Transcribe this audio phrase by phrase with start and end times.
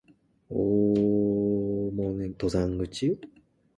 [0.49, 0.57] 大
[2.01, 3.19] 楠登山口